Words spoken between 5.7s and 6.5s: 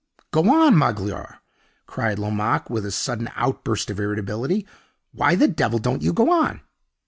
don't you go